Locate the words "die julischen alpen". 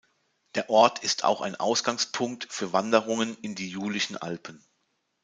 3.53-4.65